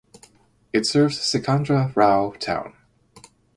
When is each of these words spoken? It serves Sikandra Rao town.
It 0.73 0.87
serves 0.87 1.19
Sikandra 1.19 1.95
Rao 1.95 2.31
town. 2.39 2.73